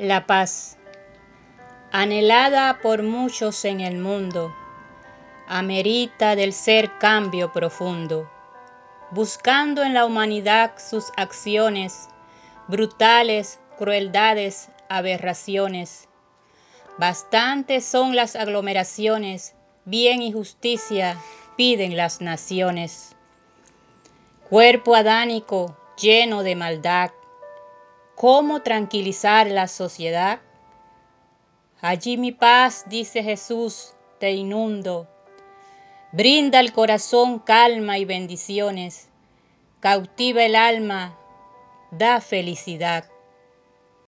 [0.00, 0.78] La paz,
[1.92, 4.56] anhelada por muchos en el mundo,
[5.46, 8.30] amerita del ser cambio profundo,
[9.10, 12.08] buscando en la humanidad sus acciones,
[12.66, 16.08] brutales crueldades, aberraciones.
[16.96, 19.54] Bastantes son las aglomeraciones,
[19.84, 21.18] bien y justicia
[21.56, 23.14] piden las naciones.
[24.48, 27.10] Cuerpo adánico lleno de maldad,
[28.20, 30.40] ¿Cómo tranquilizar la sociedad?
[31.80, 35.08] Allí mi paz, dice Jesús, te inundo.
[36.12, 39.08] Brinda al corazón calma y bendiciones.
[39.80, 41.16] Cautiva el alma,
[41.92, 43.06] da felicidad.